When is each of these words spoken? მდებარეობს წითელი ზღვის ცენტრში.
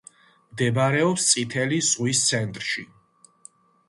მდებარეობს 0.53 1.27
წითელი 1.31 1.77
ზღვის 1.89 2.21
ცენტრში. 2.31 2.87